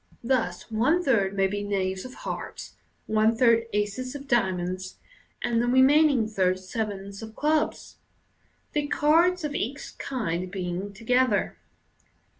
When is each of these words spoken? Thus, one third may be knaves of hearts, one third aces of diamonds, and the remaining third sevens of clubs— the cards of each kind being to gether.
Thus, 0.23 0.71
one 0.71 1.03
third 1.03 1.35
may 1.35 1.45
be 1.45 1.61
knaves 1.61 2.05
of 2.05 2.15
hearts, 2.15 2.73
one 3.05 3.35
third 3.37 3.67
aces 3.71 4.15
of 4.15 4.27
diamonds, 4.27 4.95
and 5.43 5.61
the 5.61 5.67
remaining 5.67 6.27
third 6.27 6.57
sevens 6.57 7.21
of 7.21 7.35
clubs— 7.35 7.97
the 8.73 8.87
cards 8.87 9.43
of 9.43 9.53
each 9.53 9.95
kind 9.99 10.49
being 10.49 10.91
to 10.93 11.03
gether. 11.03 11.55